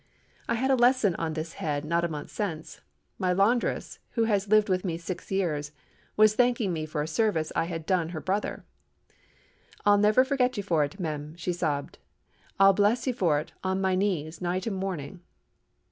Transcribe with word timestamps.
I 0.49 0.55
had 0.55 0.71
a 0.71 0.75
lesson 0.75 1.13
on 1.17 1.33
this 1.33 1.53
head 1.61 1.85
not 1.85 2.03
a 2.03 2.07
month 2.07 2.31
since. 2.31 2.81
My 3.19 3.33
laundress, 3.33 3.99
who 4.13 4.23
has 4.23 4.47
lived 4.47 4.67
with 4.67 4.83
me 4.83 4.97
six 4.97 5.31
years, 5.31 5.73
was 6.17 6.33
thanking 6.33 6.73
me 6.73 6.87
for 6.87 7.03
a 7.03 7.07
service 7.07 7.51
I 7.55 7.65
had 7.65 7.85
done 7.85 8.09
her 8.09 8.19
brother. 8.19 8.65
"'I'll 9.85 9.99
never 9.99 10.23
forget 10.25 10.57
you 10.57 10.63
for 10.63 10.83
it, 10.83 10.99
mem,' 10.99 11.35
she 11.35 11.53
sobbed. 11.53 11.99
'I'll 12.59 12.73
bless 12.73 13.05
you 13.05 13.13
for 13.13 13.37
it, 13.39 13.53
on 13.63 13.79
me 13.79 13.95
knees, 13.95 14.41
night 14.41 14.65
and 14.65 14.75
morning. 14.75 15.19